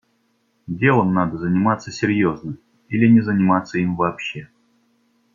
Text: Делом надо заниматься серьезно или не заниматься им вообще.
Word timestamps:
Делом 0.65 1.13
надо 1.13 1.37
заниматься 1.37 1.91
серьезно 1.91 2.57
или 2.89 3.07
не 3.07 3.21
заниматься 3.21 3.77
им 3.77 3.95
вообще. 3.95 4.49